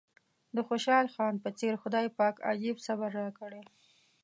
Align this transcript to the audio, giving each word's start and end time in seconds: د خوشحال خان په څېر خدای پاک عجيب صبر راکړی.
د 0.55 0.57
خوشحال 0.67 1.07
خان 1.13 1.35
په 1.43 1.49
څېر 1.59 1.73
خدای 1.83 2.07
پاک 2.17 2.35
عجيب 2.49 2.75
صبر 2.85 3.09
راکړی. 3.21 3.61